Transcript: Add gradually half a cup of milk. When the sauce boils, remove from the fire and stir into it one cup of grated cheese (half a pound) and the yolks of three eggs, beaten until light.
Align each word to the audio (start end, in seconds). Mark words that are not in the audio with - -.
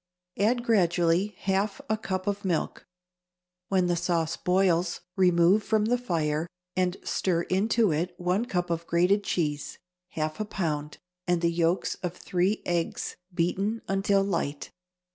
Add 0.39 0.63
gradually 0.63 1.35
half 1.41 1.79
a 1.87 1.95
cup 1.95 2.25
of 2.25 2.43
milk. 2.43 2.87
When 3.67 3.85
the 3.85 3.95
sauce 3.95 4.35
boils, 4.35 5.01
remove 5.15 5.61
from 5.63 5.85
the 5.85 5.97
fire 5.99 6.47
and 6.75 6.97
stir 7.03 7.43
into 7.43 7.91
it 7.91 8.15
one 8.17 8.45
cup 8.45 8.71
of 8.71 8.87
grated 8.87 9.23
cheese 9.23 9.77
(half 10.13 10.39
a 10.39 10.45
pound) 10.45 10.97
and 11.27 11.41
the 11.41 11.51
yolks 11.51 11.97
of 12.01 12.17
three 12.17 12.63
eggs, 12.65 13.15
beaten 13.31 13.83
until 13.87 14.23
light. 14.23 14.71